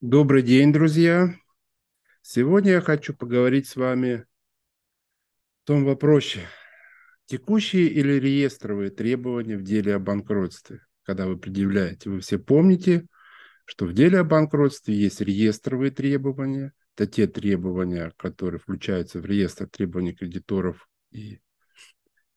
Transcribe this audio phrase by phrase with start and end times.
[0.00, 1.34] Добрый день, друзья!
[2.22, 4.26] Сегодня я хочу поговорить с вами о
[5.64, 6.46] том вопросе,
[7.24, 12.10] текущие или реестровые требования в деле о банкротстве, когда вы предъявляете.
[12.10, 13.08] Вы все помните,
[13.64, 19.66] что в деле о банкротстве есть реестровые требования, это те требования, которые включаются в реестр
[19.66, 21.40] требований кредиторов и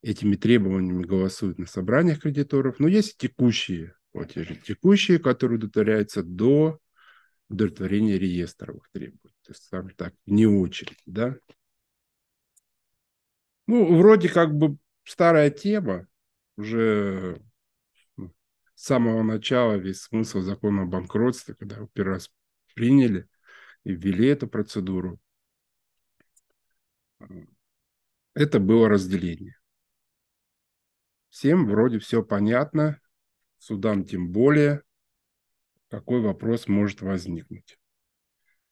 [0.01, 6.79] этими требованиями голосуют на собраниях кредиторов, но есть текущие платежи, текущие, которые удовлетворяются до
[7.51, 9.35] удовлетворения реестровых требований.
[9.43, 11.35] То есть, скажем так, не очередь, да.
[13.67, 16.07] Ну, вроде как бы старая тема,
[16.57, 17.41] уже
[18.75, 22.31] с самого начала весь смысл закона о банкротстве, когда его первый раз
[22.73, 23.27] приняли
[23.83, 25.19] и ввели эту процедуру,
[28.33, 29.57] это было разделение.
[31.29, 32.99] Всем вроде все понятно,
[33.57, 34.83] судам тем более,
[35.91, 37.77] какой вопрос может возникнуть.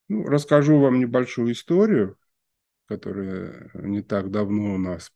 [0.07, 2.17] Ну, расскажу вам небольшую историю,
[2.85, 5.11] которая не так давно у нас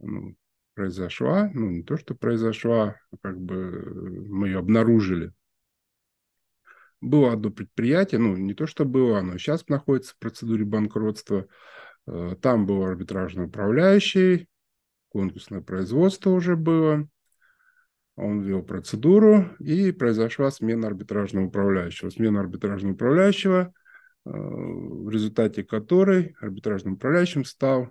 [0.00, 0.36] ну,
[0.74, 1.50] произошла.
[1.54, 5.32] Ну, не то, что произошла, а как бы мы ее обнаружили.
[7.00, 11.46] Было одно предприятие, ну, не то, что было, оно сейчас находится в процедуре банкротства.
[12.06, 14.48] Э, там был арбитражный управляющий,
[15.08, 17.08] конкурсное производство уже было.
[18.20, 22.10] Он ввел процедуру, и произошла смена арбитражного управляющего.
[22.10, 23.72] Смена арбитражного управляющего,
[24.26, 27.90] э, в результате которой арбитражным управляющим стал,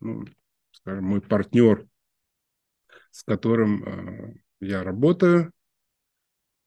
[0.00, 0.24] ну,
[0.72, 1.86] скажем, мой партнер,
[3.12, 5.52] с которым э, я работаю,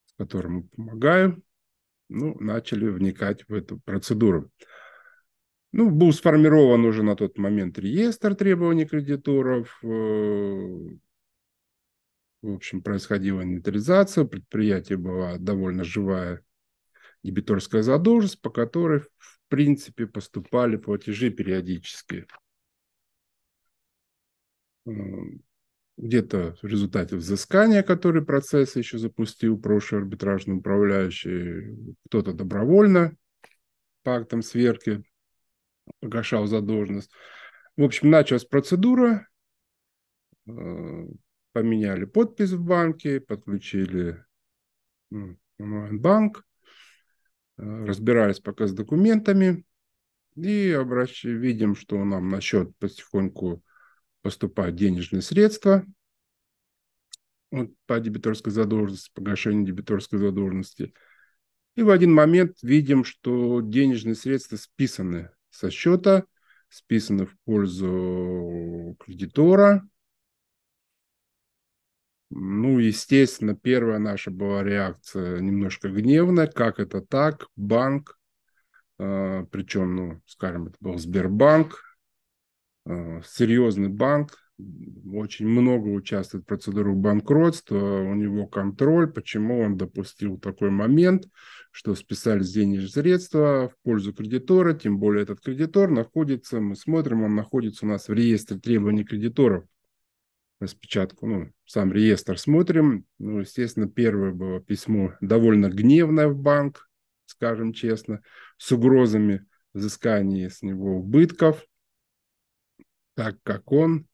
[0.06, 1.44] с которым помогаю,
[2.08, 4.50] ну, начали вникать в эту процедуру.
[5.74, 10.98] Ну, был сформирован уже на тот момент реестр требований кредиторов, э,
[12.46, 16.44] в общем, происходила инвентаризация, предприятие была довольно живая
[17.24, 22.28] дебиторская задолженность, по которой, в принципе, поступали платежи периодически.
[25.98, 33.16] Где-то в результате взыскания, который процесс еще запустил прошлый арбитражный управляющий, кто-то добровольно
[34.04, 35.04] по актам сверки
[36.00, 37.12] погашал задолженность.
[37.76, 39.28] В общем, началась процедура,
[40.48, 41.08] э,
[41.56, 44.22] поменяли подпись в банке, подключили
[45.58, 46.46] онлайн-банк,
[47.58, 49.64] э, разбирались пока с документами
[50.36, 51.24] и обращ...
[51.24, 53.64] видим, что нам на счет потихоньку
[54.22, 55.86] поступают денежные средства
[57.86, 60.94] по дебиторской задолженности, погашению дебиторской задолженности.
[61.76, 66.26] И в один момент видим, что денежные средства списаны со счета,
[66.68, 69.88] списаны в пользу кредитора,
[72.30, 76.48] ну, естественно, первая наша была реакция немножко гневная.
[76.48, 77.48] Как это так?
[77.56, 78.18] Банк,
[79.00, 81.82] э, причем, ну, скажем, это был Сбербанк,
[82.88, 84.38] э, серьезный банк,
[85.14, 91.28] очень много участвует в процедуре банкротства, у него контроль, почему он допустил такой момент,
[91.72, 97.36] что списались денежные средства в пользу кредитора, тем более этот кредитор находится, мы смотрим, он
[97.36, 99.66] находится у нас в реестре требований кредиторов
[100.60, 103.06] распечатку, ну, сам реестр смотрим.
[103.20, 106.90] Ну, естественно, первое было письмо довольно гневное в банк,
[107.26, 108.22] скажем честно,
[108.58, 111.66] с угрозами взыскания с него убытков,
[113.16, 114.08] так как он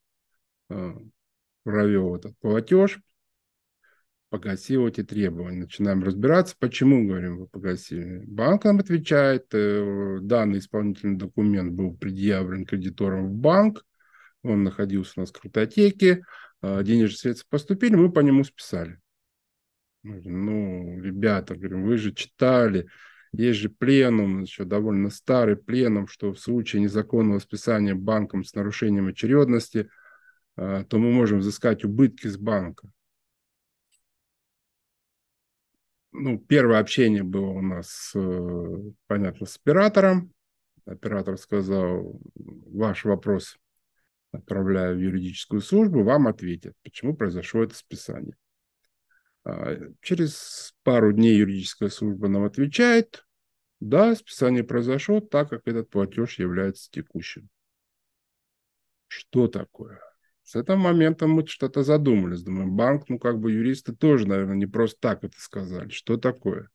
[0.70, 0.94] э,
[1.64, 3.00] провел этот платеж,
[4.30, 5.60] погасил эти требования.
[5.60, 8.24] Начинаем разбираться, почему, говорим, вы погасили.
[8.26, 13.86] Банк нам отвечает, э, данный исполнительный документ был предъявлен кредитором в банк,
[14.44, 16.24] он находился у нас в картотеке,
[16.62, 19.00] а, денежные средства поступили, мы по нему списали.
[20.04, 22.88] Ну, ребята, говорим, вы же читали,
[23.32, 29.08] есть же пленум, еще довольно старый пленум, что в случае незаконного списания банком с нарушением
[29.08, 29.90] очередности,
[30.56, 32.92] а, то мы можем взыскать убытки с банка.
[36.14, 38.78] Ну, первое общение было у нас, э,
[39.08, 40.34] понятно, с оператором.
[40.86, 43.58] Оператор сказал, ваш вопрос
[44.32, 48.36] отправляю в юридическую службу, вам ответят, почему произошло это списание.
[49.44, 53.26] А, через пару дней юридическая служба нам отвечает,
[53.80, 57.50] да, списание произошло, так как этот платеж является текущим.
[59.08, 60.00] Что такое?
[60.44, 62.44] С этого момента мы что-то задумались.
[62.44, 65.90] Думаем, банк, ну как бы юристы тоже, наверное, не просто так это сказали.
[65.90, 66.70] Что такое?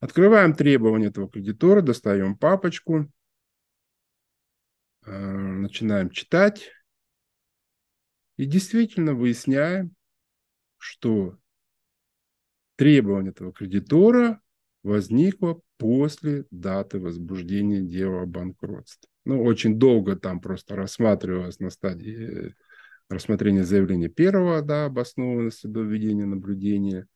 [0.00, 3.10] Открываем требования этого кредитора, достаем папочку,
[5.04, 6.70] а, начинаем читать.
[8.36, 9.94] И действительно выясняем,
[10.78, 11.38] что
[12.76, 14.40] требования этого кредитора
[14.82, 19.08] возникло после даты возбуждения дела о банкротстве.
[19.24, 22.54] Ну, очень долго там просто рассматривалось на стадии
[23.08, 27.06] рассмотрения заявления первого, да, обоснованности до введения наблюдения.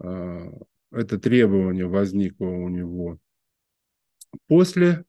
[0.00, 0.52] А,
[0.90, 3.18] это требование возникло у него
[4.46, 5.04] после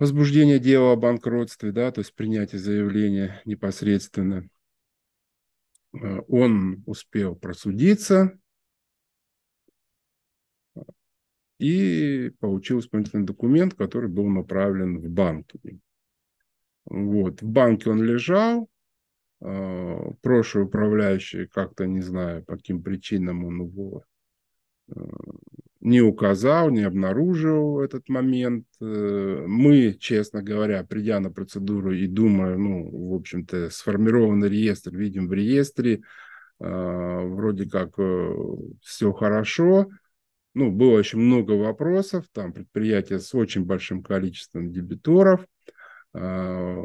[0.00, 4.48] возбуждения дела о банкротстве, да, то есть принятия заявления непосредственно.
[5.92, 8.36] А, он успел просудиться
[11.58, 15.52] и получил исполнительный документ, который был направлен в банк.
[16.86, 17.42] Вот.
[17.42, 18.70] В банке он лежал,
[19.42, 24.04] а, прошлый управляющий как-то, не знаю, по каким причинам он его
[24.90, 24.94] а,
[25.80, 28.66] не указал, не обнаружил этот момент.
[28.80, 35.28] Э, мы, честно говоря, придя на процедуру и думая, ну, в общем-то, сформированный реестр, видим
[35.28, 36.02] в реестре,
[36.58, 38.34] а, вроде как э,
[38.82, 39.88] все хорошо,
[40.52, 45.46] ну, было очень много вопросов, там предприятие с очень большим количеством дебиторов–
[46.12, 46.76] а,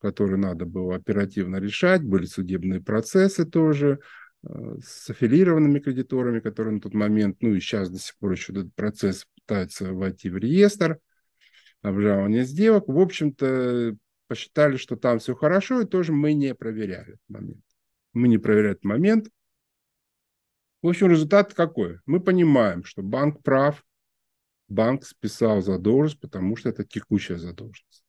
[0.00, 4.00] которые надо было оперативно решать, были судебные процессы тоже
[4.42, 8.74] с аффилированными кредиторами, которые на тот момент, ну и сейчас до сих пор еще этот
[8.74, 10.98] процесс пытаются войти в реестр
[11.82, 12.88] обжалования сделок.
[12.88, 13.96] В общем-то,
[14.28, 17.64] посчитали, что там все хорошо, и тоже мы не проверяли этот момент.
[18.12, 19.28] Мы не проверяли этот момент.
[20.82, 21.98] В общем, результат какой?
[22.06, 23.84] Мы понимаем, что банк прав,
[24.68, 28.04] банк списал задолженность, потому что это текущая задолженность.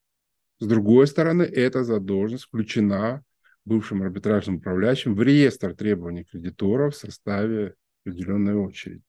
[0.60, 3.24] С другой стороны, эта задолженность включена
[3.66, 9.04] бывшим арбитражным управляющим в реестр требований кредиторов в составе определенной очереди.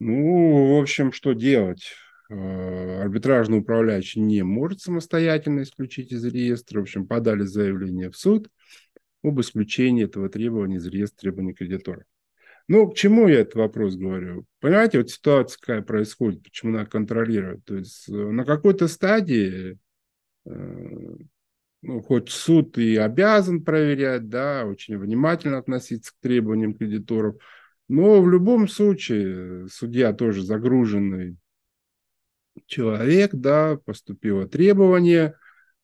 [0.00, 1.92] Ну, в общем, что делать?
[2.30, 6.80] Э, арбитражный управляющий не может самостоятельно исключить из реестра.
[6.80, 8.48] В общем, подали заявление в суд
[9.22, 12.04] об исключении этого требования из реестра требований кредиторов.
[12.66, 14.46] Ну, к чему я этот вопрос говорю?
[14.60, 17.64] Понимаете, вот ситуация какая происходит, почему надо контролировать.
[17.64, 19.78] То есть э, на какой-то стадии,
[20.46, 21.16] э,
[21.84, 27.36] ну, хоть суд и обязан проверять, да, очень внимательно относиться к требованиям кредиторов,
[27.88, 31.36] но в любом случае судья тоже загруженный
[32.66, 35.34] человек, да, поступило требование,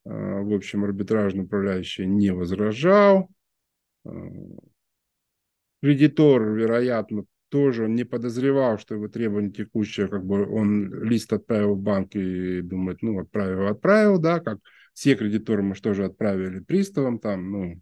[0.07, 3.29] э, в общем, арбитражный управляющий не возражал,
[5.83, 11.81] кредитор, вероятно, тоже не подозревал, что его требование текущее, как бы он лист отправил в
[11.81, 14.59] банк и думает, ну, отправил, отправил, да, как
[15.01, 17.81] все кредиторы мы что же отправили приставам, там, ну,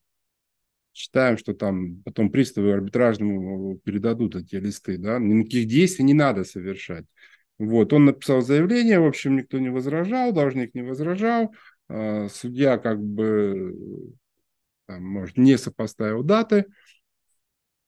[0.93, 7.07] считаем, что там потом приставы арбитражному передадут эти листы, да, никаких действий не надо совершать.
[7.59, 11.53] Вот, он написал заявление, в общем, никто не возражал, должник не возражал,
[11.89, 13.75] а, судья как бы,
[14.87, 16.67] там, может, не сопоставил даты,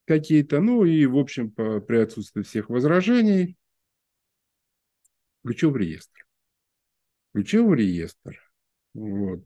[0.07, 0.61] какие-то.
[0.61, 3.57] Ну и, в общем, при отсутствии всех возражений
[5.39, 6.27] включил в реестр.
[7.31, 8.50] Включил в реестр.
[8.95, 9.45] Вот.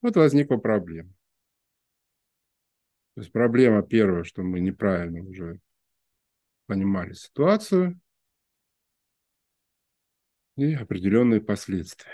[0.00, 1.10] Вот возникла проблема.
[3.14, 5.60] То есть проблема первая, что мы неправильно уже
[6.66, 8.00] понимали ситуацию
[10.56, 12.10] и определенные последствия.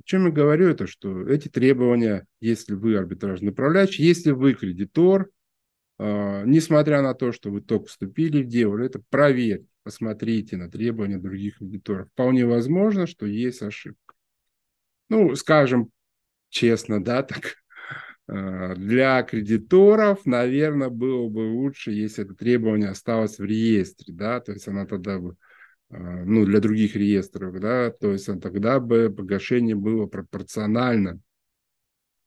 [0.00, 5.30] О чем я говорю, это что эти требования, если вы арбитражный управляющий, если вы кредитор,
[5.98, 11.18] а, несмотря на то, что вы только вступили в дело, это проверьте, посмотрите на требования
[11.18, 12.08] других кредиторов.
[12.08, 14.09] Вполне возможно, что есть ошибка.
[15.10, 15.90] Ну, скажем
[16.48, 17.56] честно, да, так
[18.28, 24.52] а, для кредиторов, наверное, было бы лучше, если это требование осталось в реестре, да, то
[24.52, 25.36] есть она тогда бы,
[25.90, 31.20] а, ну, для других реестров, да, то есть тогда бы погашение было пропорционально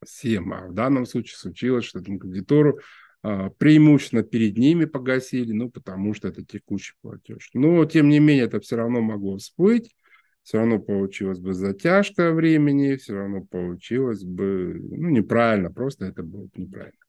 [0.06, 2.80] всем, а в данном случае случилось, что этому кредитору
[3.22, 7.50] а, преимущественно перед ними погасили, ну, потому что это текущий платеж.
[7.54, 9.96] Но, тем не менее, это все равно могло всплыть,
[10.44, 16.50] все равно получилась бы затяжка времени, все равно получилось бы, ну, неправильно, просто это бы
[16.56, 17.00] неправильно.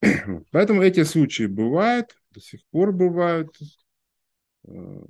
[0.50, 3.56] Поэтому эти случаи бывают, до сих пор бывают,
[4.66, 5.02] э,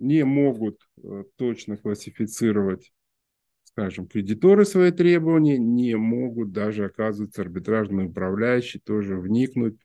[0.00, 2.92] не могут э, точно классифицировать
[3.78, 9.78] скажем, кредиторы свои требования не могут даже, оказывается, арбитражный управляющий тоже вникнуть.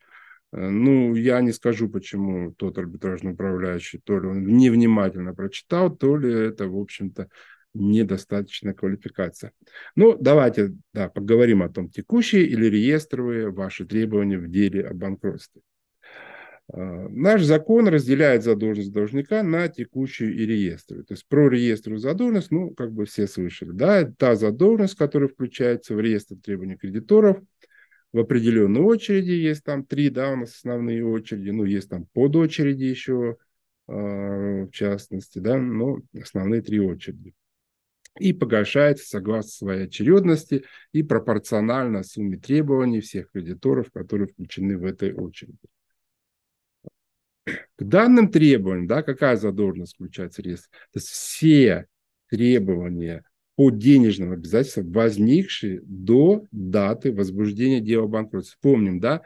[0.53, 6.15] Э, ну, я не скажу, почему тот арбитражный управляющий, то ли он невнимательно прочитал, то
[6.15, 7.27] ли это, в общем-то,
[7.73, 9.51] недостаточная квалификация.
[9.95, 15.63] Ну, давайте да, поговорим о том, текущие или реестровые ваши требования в деле о банкротстве.
[16.71, 16.77] А,
[17.09, 21.05] наш закон разделяет задолженность должника на текущую и реестровую.
[21.05, 25.95] То есть про реестровую задолженность, ну, как бы все слышали, да, та задолженность, которая включается
[25.95, 27.41] в реестр требований кредиторов
[28.13, 32.85] в определенной очереди, есть там три, да, у нас основные очереди, ну, есть там подочереди
[32.85, 33.37] еще,
[33.87, 37.33] в частности, да, но основные три очереди
[38.19, 45.13] и погашается согласно своей очередности и пропорционально сумме требований всех кредиторов, которые включены в этой
[45.13, 45.57] очереди.
[47.45, 50.71] К данным требованиям, да, какая задолженность включает средства?
[50.91, 51.87] То есть все
[52.29, 58.57] требования по денежным обязательствам, возникшие до даты возбуждения дела банкротства.
[58.61, 59.21] Помним, да,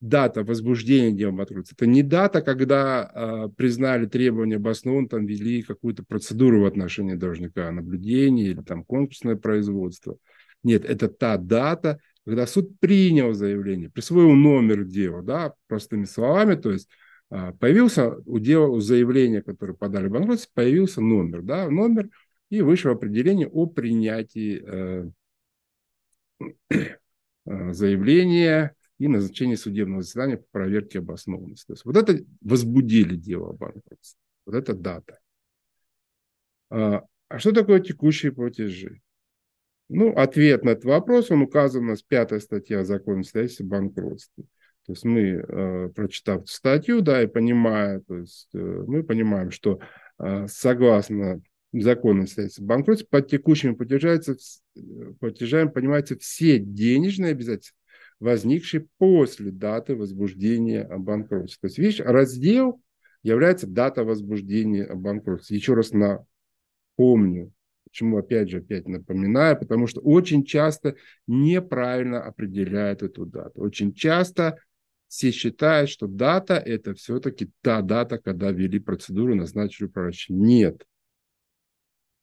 [0.00, 1.74] дата возбуждения дела банкротства.
[1.76, 7.70] Это не дата, когда э, признали требования обоснованно, там ввели какую-то процедуру в отношении должника,
[7.70, 10.16] наблюдение или там конкурсное производство.
[10.62, 16.72] Нет, это та дата, когда суд принял заявление, присвоил номер дела, да, простыми словами, то
[16.72, 16.88] есть
[17.30, 22.10] э, появился у дела, у заявления, которое подали банкротство, появился номер, да, номер,
[22.58, 25.10] и вышло определение о принятии
[26.40, 26.98] э,
[27.72, 31.66] заявления и назначение судебного заседания по проверке обоснованности.
[31.66, 34.20] То есть вот это возбудили дело о банкротстве.
[34.46, 35.18] Вот это дата.
[36.70, 39.00] А, а что такое текущие платежи?
[39.88, 44.44] Ну, ответ на этот вопрос, он указан у нас пятая статья закона о банкротства.
[44.86, 49.80] То есть мы, э, прочитав статью, да, и понимая, то есть э, мы понимаем, что
[50.18, 51.40] э, согласно
[51.82, 54.20] закону о банкротства под текущими платежами,
[55.18, 57.76] платежами понимаются все денежные обязательства,
[58.20, 61.58] возникший после даты возбуждения о банкротстве.
[61.60, 62.80] То есть, видишь, раздел
[63.22, 65.56] является дата возбуждения о банкротстве.
[65.56, 67.52] Еще раз напомню,
[67.84, 73.60] почему опять же опять напоминаю, потому что очень часто неправильно определяют эту дату.
[73.60, 74.58] Очень часто
[75.08, 80.36] все считают, что дата это все-таки та дата, когда ввели процедуру, назначили управляющего.
[80.36, 80.84] Нет.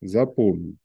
[0.01, 0.77] Запомните.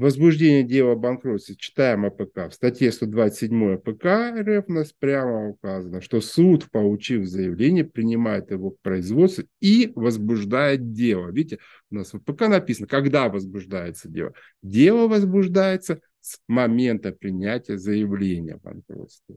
[0.00, 4.04] возбуждение дела о банкротстве, читаем АПК, в статье 127 АПК
[4.40, 10.92] РФ у нас прямо указано, что суд, получив заявление, принимает его к производству и возбуждает
[10.92, 11.30] дело.
[11.30, 11.58] Видите,
[11.90, 14.32] у нас в АПК написано, когда возбуждается дело.
[14.62, 19.36] Дело возбуждается с момента принятия заявления о банкротстве.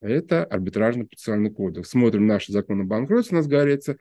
[0.00, 1.90] Это арбитражный процессуальный кодекс.
[1.90, 3.96] Смотрим наш закон о банкротстве, у нас говорится,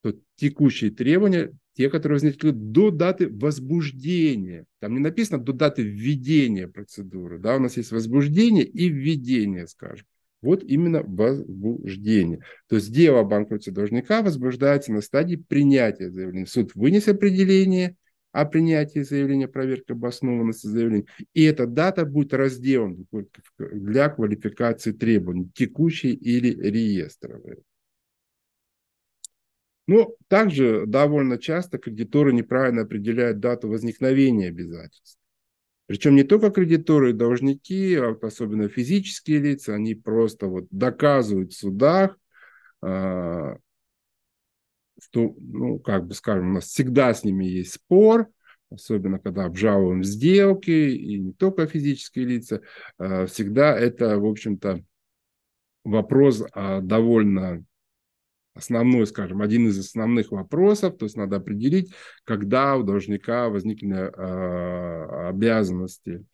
[0.00, 4.64] что текущие требования те, которые возникли до даты возбуждения.
[4.80, 7.38] Там не написано до даты введения процедуры.
[7.38, 10.06] Да, у нас есть возбуждение и введение, скажем.
[10.40, 12.40] Вот именно возбуждение.
[12.68, 16.46] То есть дело о банкротстве должника возбуждается на стадии принятия заявления.
[16.46, 17.96] Суд вынес определение
[18.32, 21.06] о принятии заявления, проверка обоснованности заявления.
[21.34, 23.06] И эта дата будет разделом
[23.58, 27.58] для квалификации требований, текущей или реестровой.
[29.86, 35.18] Но также довольно часто кредиторы неправильно определяют дату возникновения обязательств.
[35.86, 41.58] Причем не только кредиторы и должники, а особенно физические лица, они просто вот доказывают в
[41.58, 42.18] судах,
[42.82, 43.56] а,
[45.00, 48.28] что, ну, как бы скажем, у нас всегда с ними есть спор,
[48.70, 52.62] особенно когда обжалуем сделки, и не только физические лица,
[52.98, 54.82] а, всегда это, в общем-то,
[55.84, 57.64] вопрос а, довольно
[58.56, 61.92] основной, скажем, один из основных вопросов, то есть надо определить,
[62.24, 66.24] когда у должника возникли э, обязанности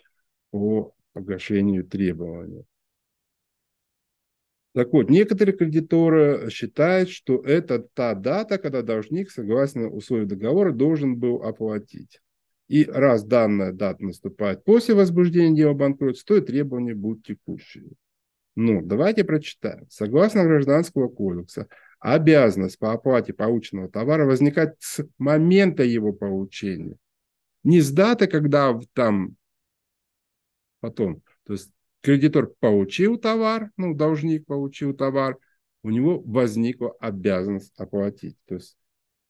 [0.50, 2.64] по погашению требований.
[4.74, 11.16] Так вот, некоторые кредиторы считают, что это та дата, когда должник, согласно условиям договора, должен
[11.16, 12.20] был оплатить.
[12.68, 17.90] И раз данная дата наступает после возбуждения дела банкротства, то и требования будут текущие.
[18.54, 19.86] Ну, давайте прочитаем.
[19.90, 21.68] Согласно Гражданского кодекса,
[22.02, 26.97] обязанность по оплате полученного товара возникает с момента его получения.
[27.62, 29.37] Не с даты, когда там
[30.80, 31.23] потом.
[31.47, 35.38] То есть кредитор получил товар, ну, должник получил товар,
[35.85, 38.37] у него возникла обязанность оплатить.
[38.47, 38.76] То есть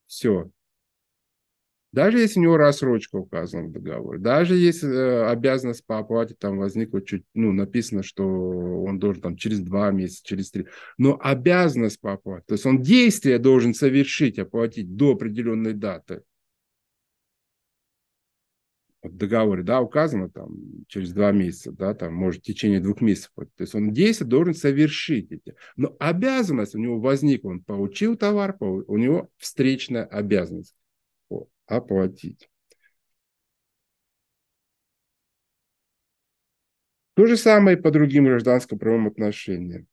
[0.06, 0.50] все,
[1.92, 6.56] даже если у него рассрочка указана в договоре, даже если э, обязанность по оплате там
[6.56, 12.00] возникла чуть, ну, написано, что он должен там через два месяца, через три, но обязанность
[12.00, 16.22] по оплате, то есть он действие должен совершить, оплатить до определенной даты.
[19.02, 20.54] В договоре, да, указано там
[20.86, 23.32] через два месяца, да, там, может, в течение двух месяцев.
[23.34, 25.56] То есть он действие должен совершить эти.
[25.74, 30.76] Но обязанность у него возникла, он получил товар, у него встречная обязанность
[31.76, 32.48] оплатить.
[37.14, 39.86] То же самое и по другим гражданско-правовым отношениям.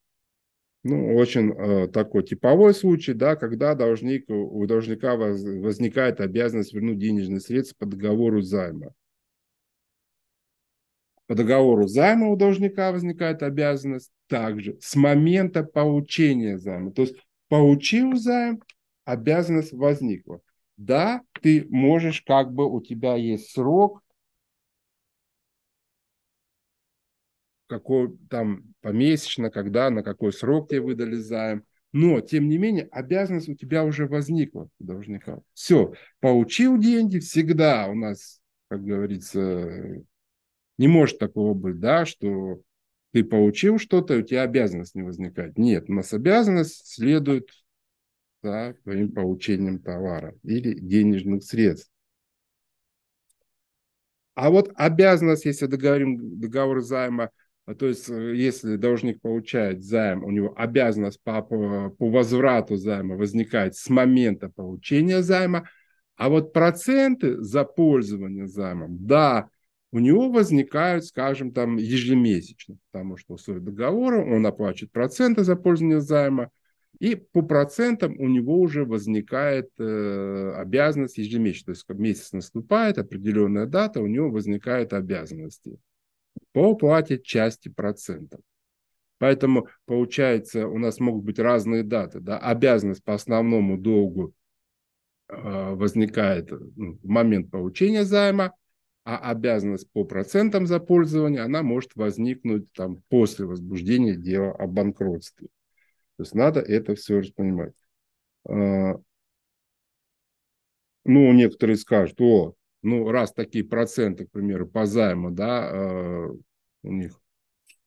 [0.82, 6.98] Ну, очень э, такой типовой случай, да, когда должник, у должника воз, возникает обязанность вернуть
[6.98, 8.94] денежные средства по договору займа.
[11.30, 16.90] по договору займа у должника возникает обязанность также с момента получения займа.
[16.90, 17.14] То есть
[17.48, 18.60] получил займ,
[19.04, 20.40] обязанность возникла.
[20.80, 24.02] Да, ты можешь, как бы у тебя есть срок,
[27.66, 31.64] какой там помесячно, когда, на какой срок тебе выдали займ.
[31.92, 35.40] Но, тем не менее, обязанность у тебя уже возникла у должника.
[35.52, 40.02] Все, получил деньги, всегда у нас, как говорится,
[40.78, 42.62] не может такого быть, да, что
[43.12, 45.58] ты получил что-то, у тебя обязанность не возникает.
[45.58, 47.50] Нет, у нас обязанность следует
[48.42, 51.90] за твоим получением товара или денежных средств.
[54.34, 57.30] А вот обязанность, если договорим договор займа,
[57.66, 62.76] а то есть э, если должник получает займ, у него обязанность по, по, по возврату
[62.76, 65.68] займа возникает с момента получения займа,
[66.16, 69.48] а вот проценты за пользование займом, да,
[69.92, 76.00] у него возникают, скажем, там ежемесячно, потому что условия договора он оплачивает проценты за пользование
[76.00, 76.50] займа,
[77.00, 81.72] и по процентам у него уже возникает э, обязанность ежемесячно.
[81.72, 85.78] То есть, месяц наступает, определенная дата, у него возникают обязанности
[86.52, 88.40] по уплате части процентов.
[89.18, 92.20] Поэтому, получается, у нас могут быть разные даты.
[92.20, 92.38] Да?
[92.38, 94.34] Обязанность по основному долгу
[95.28, 98.52] э, возникает ну, в момент получения займа,
[99.04, 105.48] а обязанность по процентам за пользование, она может возникнуть там, после возбуждения дела о банкротстве.
[106.20, 107.72] То есть надо это все понимать.
[108.46, 108.96] А,
[111.06, 116.28] ну, некоторые скажут, о, ну, раз такие проценты, к примеру, по займу, да, а,
[116.82, 117.18] у них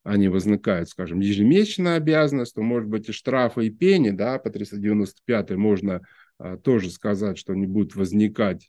[0.02, 5.52] они возникают, скажем, ежемесячная обязанность, то, может быть, и штрафы, и пени, да, по 395
[5.52, 6.02] можно
[6.40, 8.68] а, тоже сказать, что они будут возникать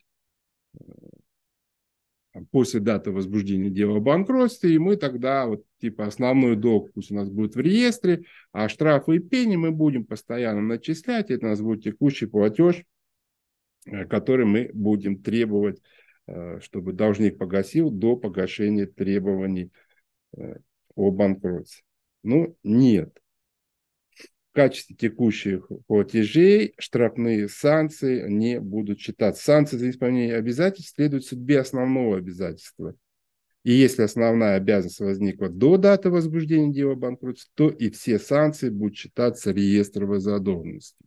[2.50, 7.14] после даты возбуждения дела о банкротстве, и мы тогда вот типа основной долг пусть у
[7.14, 11.60] нас будет в реестре, а штрафы и пени мы будем постоянно начислять, это у нас
[11.60, 12.84] будет текущий платеж,
[13.86, 15.80] э, который мы будем требовать,
[16.26, 19.70] э, чтобы должник погасил до погашения требований
[20.36, 20.56] э,
[20.94, 21.84] о банкротстве.
[22.22, 23.18] Ну, нет
[24.54, 29.42] качестве текущих платежей штрафные санкции не будут считаться.
[29.42, 32.94] Санкции за исполнение обязательств следуют судьбе основного обязательства.
[33.64, 38.96] И если основная обязанность возникла до даты возбуждения дела банкротства, то и все санкции будут
[38.96, 41.06] считаться реестровой задолженностью.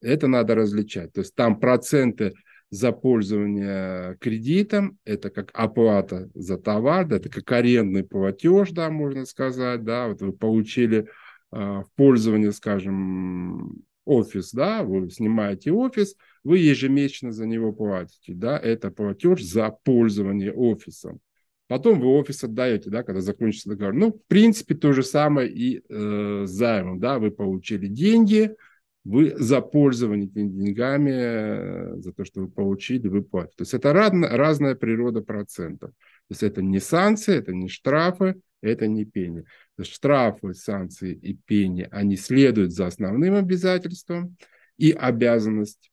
[0.00, 1.12] Это надо различать.
[1.12, 2.32] То есть там проценты
[2.70, 9.26] за пользование кредитом, это как оплата за товар, да, это как арендный платеж, да, можно
[9.26, 11.08] сказать, да, вот вы получили
[11.50, 18.90] в пользование, скажем, офис, да, вы снимаете офис, вы ежемесячно за него платите, да, это
[18.90, 21.20] платеж за пользование офисом.
[21.68, 23.94] Потом вы офис отдаете, да, когда закончится договор.
[23.94, 28.56] Ну, в принципе, то же самое и э, займом, да, вы получили деньги,
[29.04, 33.56] вы за пользование этими деньгами, э, за то, что вы получили, вы платите.
[33.56, 35.90] То есть это разная, разная природа процентов.
[35.90, 39.44] То есть это не санкции, это не штрафы, это не пени.
[39.80, 44.36] Штрафы, санкции и пени, они следуют за основным обязательством
[44.76, 45.90] и обязанность.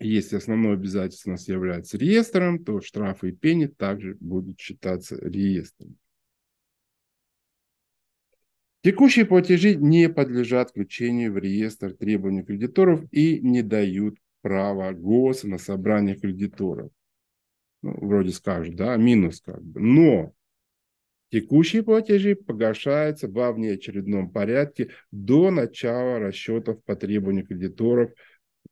[0.00, 5.96] Если основное обязательство у нас является реестром, то штрафы и пени также будут считаться реестром.
[8.84, 15.58] Текущие платежи не подлежат включению в реестр требований кредиторов и не дают права ГОС на
[15.58, 16.90] собрание кредиторов.
[17.82, 19.80] Ну, вроде скажут, да, минус как бы.
[19.80, 20.34] Но
[21.34, 28.12] Текущие платежи погашаются во внеочередном порядке до начала расчетов по требованию кредиторов,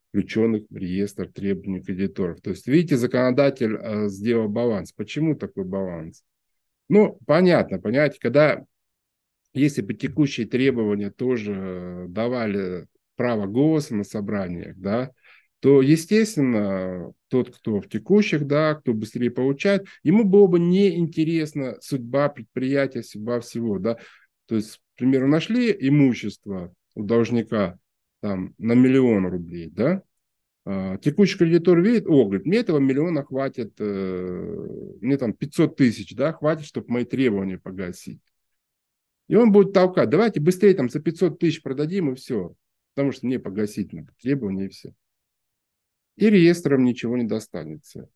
[0.07, 2.39] включенных в реестр требований кредиторов.
[2.39, 4.93] То есть, видите, законодатель э, сделал баланс.
[4.93, 6.23] Почему такой баланс?
[6.87, 8.63] Ну, понятно, понимаете, когда,
[9.53, 15.11] если бы текущие требования тоже давали право голоса на собраниях, да,
[15.59, 22.29] то, естественно, тот, кто в текущих, да, кто быстрее получает, ему было бы неинтересна судьба
[22.29, 23.97] предприятия, судьба всего, да.
[24.47, 27.77] То есть, к примеру, нашли имущество у должника
[28.21, 30.03] там на миллион рублей, да,
[30.65, 34.67] а, текущий кредитор видит, о, говорит, мне этого миллиона хватит, э,
[35.01, 38.21] мне там 500 тысяч, да, хватит, чтобы мои требования погасить.
[39.27, 42.55] И он будет толкать, давайте быстрее там за 500 тысяч продадим и все,
[42.93, 44.93] потому что мне погасить надо требования и все
[46.15, 48.09] и реестрам ничего не достанется.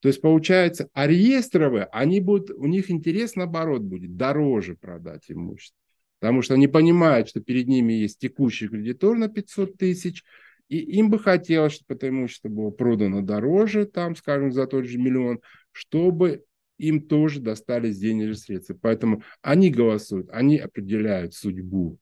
[0.00, 5.78] То есть получается, а реестровые, они будут, у них интерес наоборот будет, дороже продать имущество.
[6.20, 10.22] Потому что они понимают, что перед ними есть текущий кредитор на 500 тысяч,
[10.68, 14.98] и им бы хотелось, чтобы это имущество было продано дороже, там, скажем, за тот же
[14.98, 15.40] миллион,
[15.72, 16.44] чтобы
[16.78, 18.74] им тоже достались денежные средства.
[18.80, 21.98] Поэтому они голосуют, они определяют судьбу.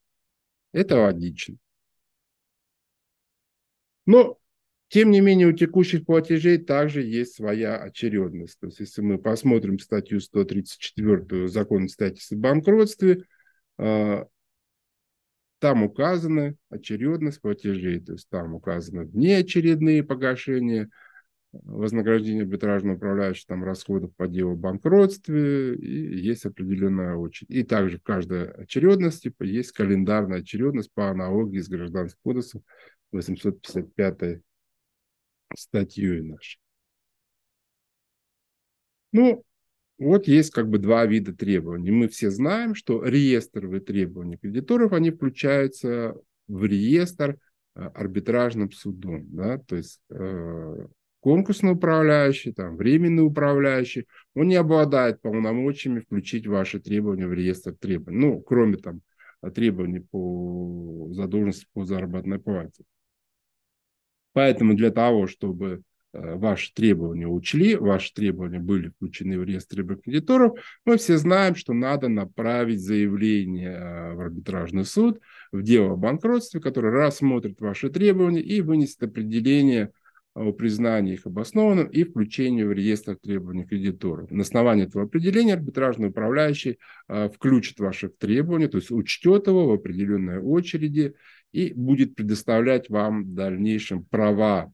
[0.72, 1.56] Это логично.
[4.06, 4.38] Но,
[4.88, 8.58] тем не менее, у текущих платежей также есть своя очередность.
[8.58, 13.24] То есть, если мы посмотрим статью 134 Закона о статусе банкротстве,
[13.78, 14.26] а,
[15.61, 20.90] там указаны очередность платежей, то есть там указаны внеочередные погашения–
[21.52, 27.50] вознаграждение арбитражного управляющего, там расходов по делу о банкротстве, и есть определенная очередь.
[27.50, 32.62] И также в каждой очередности есть календарная очередность по аналогии с Гражданским кодексом
[33.12, 34.40] 855
[35.54, 36.58] статьей нашей.
[39.12, 39.44] Ну,
[39.98, 41.90] вот есть как бы два вида требований.
[41.90, 46.14] Мы все знаем, что реестровые требования кредиторов, они включаются
[46.48, 47.38] в реестр
[47.74, 49.26] э, арбитражным судом.
[49.28, 49.58] Да?
[49.58, 50.86] То есть э,
[51.22, 58.18] конкурсный управляющий, там, временный управляющий, он не обладает полномочиями включить ваши требования в реестр требований.
[58.18, 59.02] Ну, кроме там
[59.54, 62.85] требований по задолженности по заработной плате.
[64.32, 65.82] Поэтому для того, чтобы
[66.12, 71.72] э, ваши требования учли, ваши требования были включены в реестр кредиторов, мы все знаем, что
[71.72, 75.20] надо направить заявление э, в арбитражный суд,
[75.52, 79.92] в дело о банкротстве, который рассмотрит ваши требования и вынесет определение
[80.34, 84.30] о признании их обоснованным и включению в реестр требований кредиторов.
[84.30, 89.72] На основании этого определения арбитражный управляющий а, включит ваши требования, то есть учтет его в
[89.72, 91.14] определенной очереди
[91.52, 94.72] и будет предоставлять вам в дальнейшем права,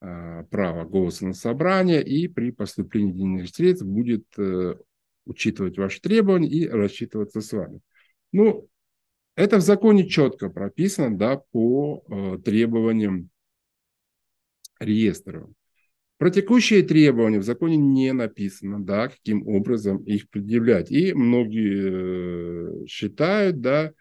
[0.00, 4.76] а, право голоса на собрание и при поступлении денежных средств будет э,
[5.26, 7.80] учитывать ваши требования и рассчитываться с вами.
[8.32, 8.66] Ну,
[9.36, 13.28] это в законе четко прописано да, по э, требованиям
[14.80, 15.50] реестров.
[16.18, 20.90] Про текущие требования в законе не написано, да, каким образом их предъявлять.
[20.90, 23.92] И многие э, считают, да,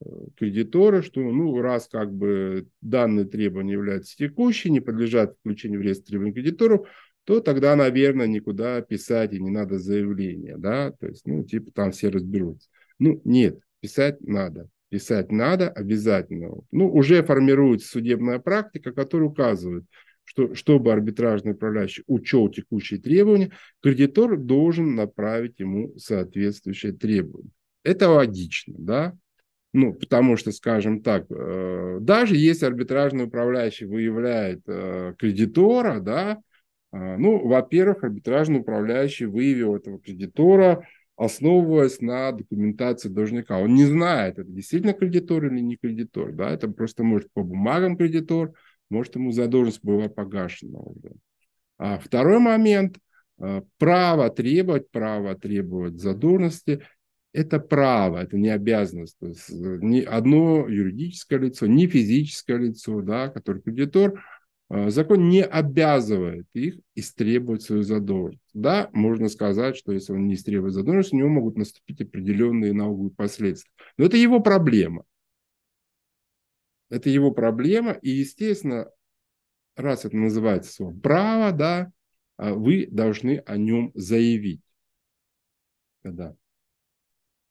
[0.00, 5.82] э, кредиторы, что ну, раз как бы данные требования являются текущими, не подлежат включению в
[5.82, 6.86] реестр требований кредиторов,
[7.24, 11.90] то тогда, наверное, никуда писать и не надо заявление, да, то есть, ну, типа там
[11.90, 12.68] все разберутся.
[13.00, 14.68] Ну, нет, писать надо.
[14.90, 16.54] Писать надо обязательно.
[16.70, 19.84] Ну, уже формируется судебная практика, которая указывает,
[20.24, 27.50] что чтобы арбитражный управляющий учел текущие требования, кредитор должен направить ему соответствующее требование.
[27.82, 29.14] Это логично, да?
[29.74, 36.38] Ну, потому что, скажем так, э, даже если арбитражный управляющий выявляет э, кредитора, да,
[36.92, 43.58] э, ну, во-первых, арбитражный управляющий выявил этого кредитора, основываясь на документации должника.
[43.58, 47.96] Он не знает, это действительно кредитор или не кредитор, да, это просто может по бумагам
[47.96, 48.52] кредитор,
[48.90, 51.12] может, ему задолженность была погашена уже.
[51.78, 52.98] А второй момент,
[53.38, 56.82] э, право требовать, право требовать задолженности–
[57.34, 59.18] это право, это не обязанность.
[59.18, 64.22] То есть э, ни одно юридическое лицо, ни физическое лицо, да, который кредитор,
[64.70, 68.40] э, закон не обязывает их истребовать свою задолженность.
[68.54, 73.10] Да, можно сказать, что если он не истребует задолженность, у него могут наступить определенные налоговые
[73.10, 73.72] последствия.
[73.98, 75.02] Но это его проблема.
[76.94, 78.88] Это его проблема, и, естественно,
[79.74, 81.90] раз это называется слово право, да,
[82.36, 84.62] а вы должны о нем заявить.
[86.04, 86.36] Да.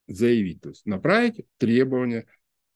[0.07, 2.25] Заявить, то есть направить требования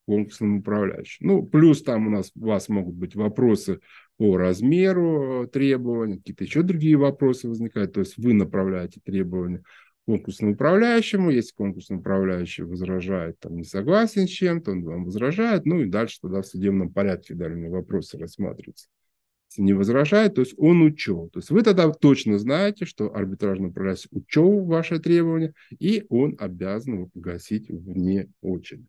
[0.07, 1.27] конкурсному управляющему.
[1.31, 3.79] Ну, плюс там у нас у вас могут быть вопросы
[4.17, 7.93] по размеру требований, какие-то еще другие вопросы возникают.
[7.93, 9.63] То есть вы направляете требования
[10.07, 11.29] конкурсному управляющему.
[11.29, 16.19] Если конкурсный управляющий возражает, там, не согласен с чем-то, он вам возражает, ну и дальше
[16.21, 18.87] тогда в судебном порядке данные вопросы рассматриваются.
[19.49, 21.29] Если не возражает, то есть он учел.
[21.29, 26.95] То есть вы тогда точно знаете, что арбитражный управляющий учел ваши требования, и он обязан
[26.95, 28.87] его погасить вне очереди.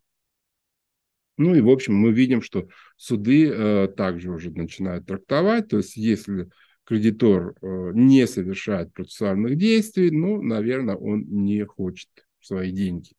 [1.37, 5.97] Ну и, в общем, мы видим, что суды э, также уже начинают трактовать, то есть
[5.97, 6.49] если
[6.89, 12.09] кредитор э, не совершает процессуальных действий, ну, наверное, он не хочет
[12.41, 13.13] свои деньги.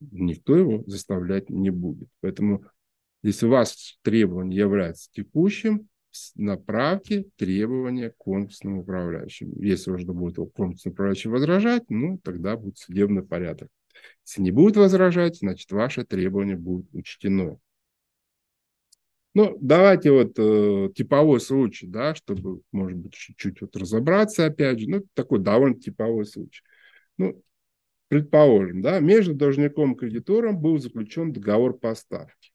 [0.00, 2.08] Никто его заставлять не будет.
[2.20, 2.66] Поэтому,
[3.22, 5.88] если у вас требование является текущим,
[6.34, 9.54] направьте требования к конкурсному управляющему.
[9.62, 13.70] Если уже будет конкурсный управляющий возражать, ну, тогда будет судебный порядок.
[14.26, 17.58] Если не будет возражать, значит, ваше требование будет учтено.
[19.34, 24.88] Ну, давайте вот э, типовой случай, да, чтобы, может быть, чуть-чуть вот разобраться опять же.
[24.88, 26.62] Ну, такой довольно типовой случай.
[27.16, 27.42] Ну,
[28.08, 32.52] предположим, да, между должником и кредитором был заключен договор поставки.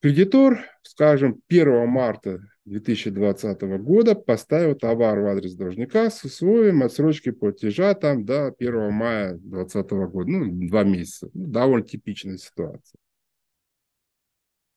[0.00, 7.94] Кредитор, скажем, 1 марта 2020 года поставил товар в адрес должника с условием отсрочки платежа
[7.94, 11.30] там до 1 мая 2020 года, ну, два месяца.
[11.32, 12.98] Ну, довольно типичная ситуация.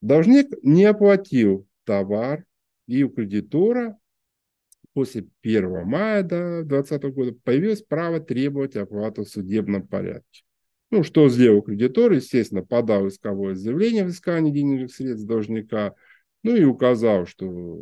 [0.02, 2.46] Должник не оплатил товар,
[2.88, 3.98] и у кредитора
[4.94, 10.44] после 1 мая 2020 года появилось право требовать оплату в судебном порядке.
[10.92, 12.14] Ну, что сделал кредитор?
[12.14, 15.96] Естественно, подал исковое заявление в взыскание денежных средств должника,
[16.44, 17.80] ну и указал, что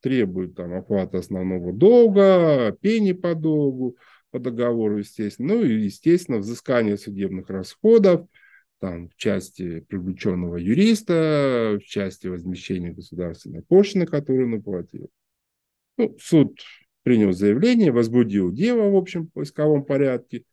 [0.00, 3.96] требует там оплаты основного долга, пени по долгу,
[4.30, 8.26] по договору, естественно, ну и, естественно, взыскание судебных расходов,
[8.80, 15.10] там, в части привлеченного юриста, в части возмещения государственной пошлины, которую он уплатил.
[15.96, 16.60] Ну, суд
[17.02, 20.44] принял заявление, возбудил дело в общем поисковом порядке.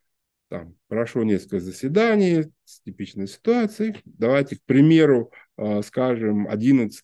[0.49, 3.95] Там прошло несколько заседаний с типичной ситуацией.
[4.05, 7.03] Давайте, к примеру, а, скажем, 11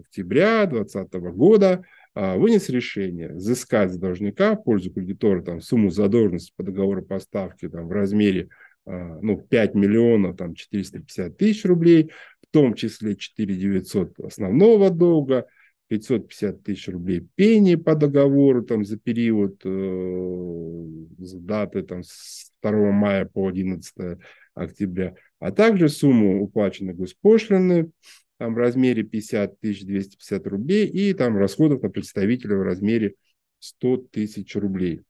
[0.00, 6.52] октября 2020 года а, вынес решение взыскать с должника в пользу кредитора там, сумму задолженности
[6.56, 8.48] по договору поставки там, в размере
[8.86, 12.10] ну, 5 миллионов там, 450 тысяч рублей,
[12.42, 15.46] в том числе 4 900 основного долга–
[15.90, 20.86] 550 тысяч рублей пени по договору там, за период э,
[21.18, 24.18] с даты там, с 2 мая по 11
[24.54, 27.90] октября, а также сумму уплаченной госпошлины
[28.38, 33.16] там, в размере 50 тысяч 250 рублей и там, расходов на представителя в размере
[33.58, 35.02] 100 тысяч рублей.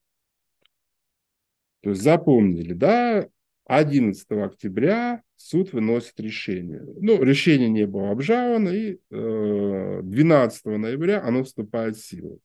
[1.82, 3.28] То есть запомнили, да,
[3.70, 6.82] 11 октября суд выносит решение.
[7.00, 12.40] Ну, решение не было обжаловано, и 12 э, ноября оно вступает в силу.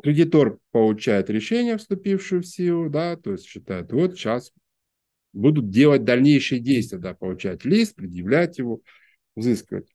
[0.00, 4.52] Кредитор получает решение, вступившее в силу, да, то есть считает, вот сейчас
[5.32, 8.82] будут делать дальнейшие действия, да, получать лист, предъявлять его,
[9.34, 9.92] взыскивать.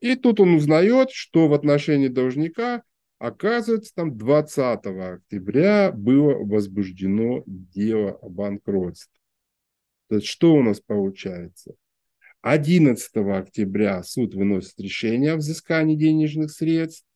[0.00, 2.82] И тут он узнает, что в отношении должника
[3.18, 9.20] Оказывается, там 20 октября было возбуждено дело о банкротстве.
[10.08, 11.74] То есть что у нас получается?
[12.42, 17.06] 11 октября суд выносит решение о взыскании денежных средств,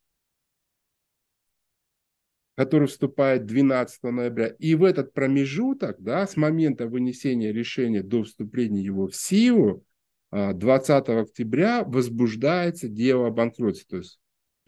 [2.56, 4.48] который вступает 12 ноября.
[4.58, 9.84] И в этот промежуток, да, с момента вынесения решения до вступления его в силу,
[10.30, 13.86] 20 а, октября возбуждается дело о банкротстве.
[13.88, 14.18] То есть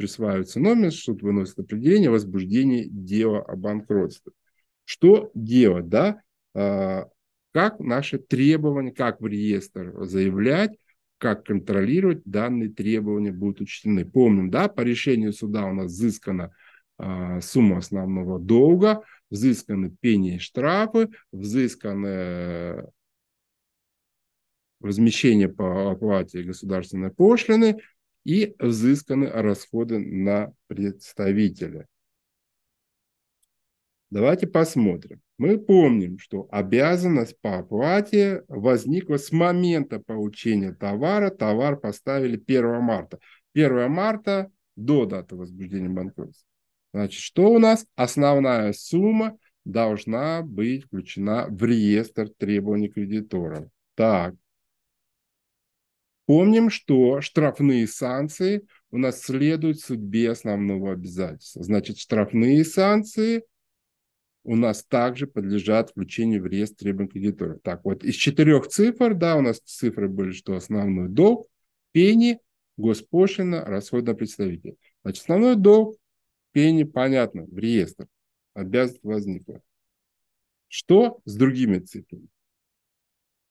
[0.00, 4.32] присваивается номер, суд выносит определение о возбуждении дела о банкротстве.
[4.86, 6.22] Что делать, да?
[6.54, 7.04] А,
[7.52, 10.70] как наши требования, как в реестр заявлять,
[11.18, 14.06] как контролировать данные требования будут учтены.
[14.06, 16.54] Помним, да, по решению суда у нас взыскана
[16.96, 22.86] а, сумма основного долга, взысканы пени и штрафы, взысканы
[24.80, 27.82] возмещение по оплате государственной пошлины,
[28.24, 31.86] и взысканы расходы на представителя.
[34.10, 35.20] Давайте посмотрим.
[35.38, 41.30] Мы помним, что обязанность по оплате возникла с момента получения товара.
[41.30, 43.20] Товар поставили 1 марта.
[43.54, 46.44] 1 марта до даты возбуждения банкротства.
[46.92, 47.86] Значит, что у нас?
[47.94, 53.68] Основная сумма должна быть включена в реестр требований кредиторов.
[53.94, 54.34] Так,
[56.30, 61.64] Помним, что штрафные санкции у нас следуют судьбе основного обязательства.
[61.64, 63.42] Значит, штрафные санкции
[64.44, 67.58] у нас также подлежат включению в реестр требований кредиторов.
[67.64, 71.48] Так вот, из четырех цифр, да, у нас цифры были, что основной долг,
[71.90, 72.38] пени,
[72.76, 74.76] госпошлина, расход на представителя.
[75.02, 75.96] Значит, основной долг,
[76.52, 78.06] пени, понятно, в реестр.
[78.54, 79.60] Обязанность возникла.
[80.68, 82.28] Что с другими цифрами?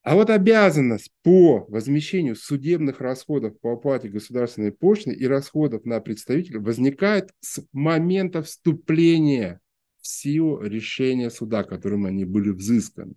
[0.02, 6.60] А вот обязанность по возмещению судебных расходов по оплате государственной пошлины и расходов на представителя
[6.60, 9.60] возникает с момента вступления
[10.00, 13.14] в силу решения суда, которым они были взысканы.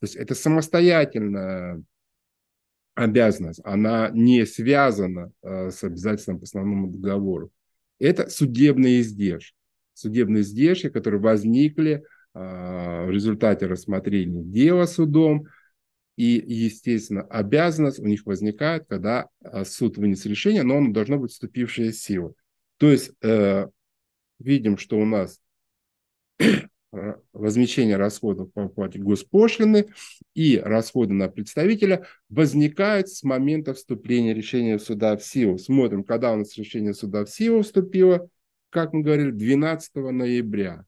[0.00, 1.82] То есть это самостоятельная
[2.94, 7.50] обязанность, она не связана э, с обязательством по основному договору.
[7.98, 9.56] Это судебные издержки.
[9.94, 15.46] Судебные издержки, которые возникли а, в результате рассмотрения дела судом,
[16.16, 21.32] и, естественно, обязанность у них возникает, когда а, суд вынес решение, но оно должно быть
[21.32, 22.34] вступившее в силу.
[22.78, 23.66] То есть э,
[24.38, 25.40] видим, что у нас
[27.32, 29.88] возмещение расходов по оплате госпошлины
[30.34, 35.58] и расходы на представителя возникают с момента вступления решения суда в силу.
[35.58, 38.28] Смотрим, когда у нас решение суда в силу вступило,
[38.70, 40.84] как мы говорили, 12 ноября.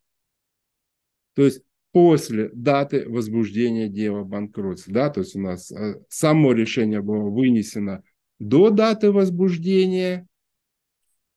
[1.35, 1.63] То есть
[1.99, 4.95] после даты возбуждения дела банкротства.
[4.95, 8.05] Да, то есть у нас э, само решение было вынесено
[8.39, 10.29] до даты возбуждения,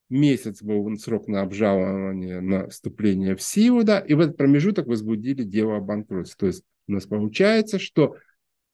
[0.07, 5.41] месяц был срок на обжалование, на вступление в силу, да, и в этот промежуток возбудили
[5.41, 6.37] дело о банкротстве.
[6.37, 8.17] То есть у нас получается, что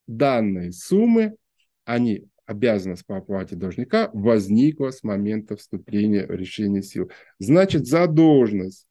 [0.08, 1.38] данные суммы,
[1.86, 7.10] они обязанность по оплате должника возникла с момента вступления в решение сил.
[7.39, 8.86] Значит, задолженность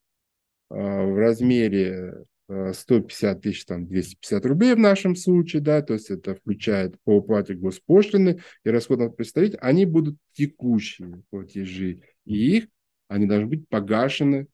[0.70, 6.35] э, в размере 150 тысяч, там, 250 рублей в нашем случае, да, то есть это
[6.35, 12.68] включает по уплате госпошлины и расходов представителей, они будут текущие платежи, и их,
[13.09, 14.46] они должны быть погашены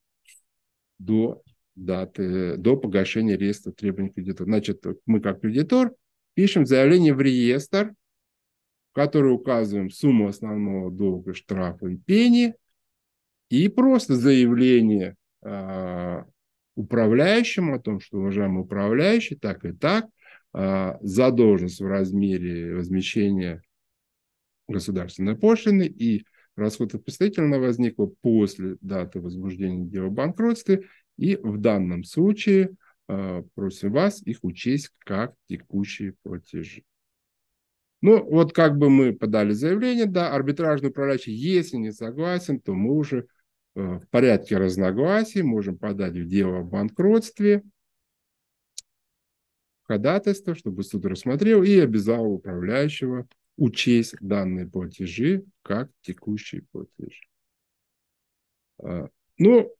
[0.98, 1.42] до
[1.74, 4.46] даты, до погашения реестра требований кредитора.
[4.46, 5.94] Значит, мы как кредитор
[6.35, 7.94] пишем заявление в реестр,
[8.90, 12.55] в который указываем сумму основного долга, штрафа и пени,
[13.50, 16.24] и просто заявление а,
[16.75, 20.07] управляющему о том, что, уважаемый управляющий, так и так,
[20.53, 23.63] а, задолженность в размере возмещения
[24.69, 26.25] государственной пошлины и
[26.57, 32.77] расходов представительно возникла после даты возбуждения дела о банкротстве, и в данном случае
[33.09, 36.85] а, просим вас их учесть как текущие платежи.
[38.01, 42.95] Ну, вот как бы мы подали заявление, да, арбитражный управляющий, если не согласен, то мы
[42.95, 43.27] уже
[43.75, 47.63] в порядке разногласий можем подать в дело о банкротстве,
[49.85, 57.23] ходатайство, чтобы суд рассмотрел и обязал управляющего учесть данные платежи как текущие платежи.
[58.83, 59.09] А,
[59.39, 59.75] ну,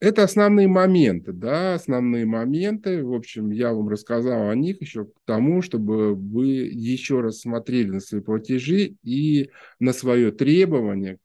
[0.00, 3.02] это основные моменты, да, основные моменты.
[3.02, 7.90] В общем, я вам рассказал о них еще к тому, чтобы вы еще раз смотрели
[7.90, 11.18] на свои платежи и на свое требование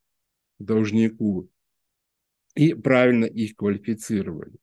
[0.60, 1.50] должнику
[2.56, 4.58] и правильно их квалифицировали.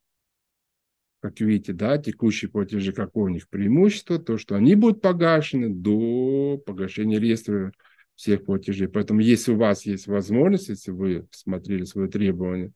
[1.20, 6.62] Как видите, да, текущие платежи, какое у них преимущество, то, что они будут погашены до
[6.64, 7.72] погашения реестра
[8.14, 8.88] всех платежей.
[8.88, 12.72] Поэтому, если у вас есть возможность, если вы смотрели свои требования,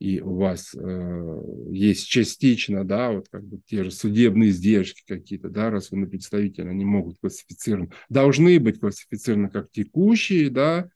[0.00, 5.48] и у вас э, есть частично, да, вот как бы те же судебные издержки какие-то,
[5.48, 10.88] да, раз вы на представителя, они могут классифицированы, должны быть классифицированы как текущие, да,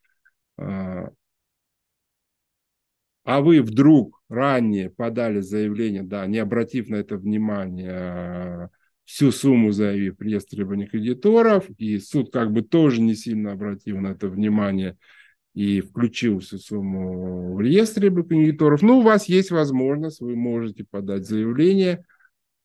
[0.57, 1.09] э,
[3.29, 8.71] а вы вдруг ранее подали заявление, да, не обратив на это внимание,
[9.05, 14.13] всю сумму заявив реестр требований кредиторов, и суд как бы тоже не сильно обратил на
[14.13, 14.97] это внимание
[15.53, 20.83] и включил всю сумму в реестр требований кредиторов, ну, у вас есть возможность, вы можете
[20.83, 22.05] подать заявление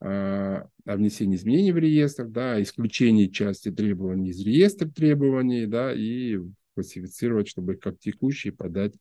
[0.00, 6.38] а, о внесении изменений в реестр, да, исключении части требований из реестра требований, да, и
[6.74, 8.94] классифицировать, чтобы как текущие подать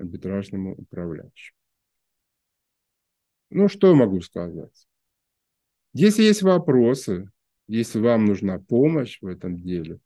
[0.00, 1.56] арбитражному управляющему.
[3.50, 4.86] Ну, что я могу сказать?
[5.92, 7.30] Если есть вопросы,
[7.66, 9.98] если вам нужна помощь в этом деле,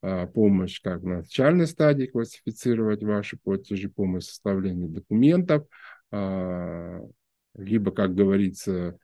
[0.00, 5.66] а, помощь как на начальной стадии классифицировать ваши платежи, помощь в составлении документов,
[6.10, 7.00] а,
[7.54, 8.98] либо, как говорится,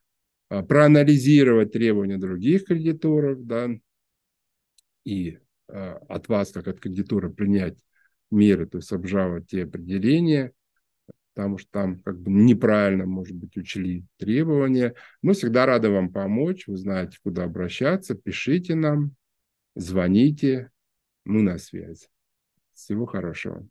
[0.49, 3.69] а, проанализировать требования других кредиторов, да,
[5.05, 7.77] и от вас, как от кредитора, принять
[8.31, 10.53] меры, то есть обжаловать те определения,
[11.35, 14.95] потому что там как бы неправильно, может быть, учли требования.
[15.23, 19.15] Мы всегда рады вам помочь, вы знаете, куда обращаться, пишите нам,
[19.75, 20.71] звоните,
[21.25, 22.09] мы на связи.
[22.75, 23.67] Всего хорошего.